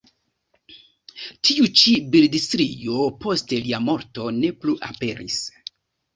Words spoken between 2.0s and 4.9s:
bildstrio post lia morto ne plu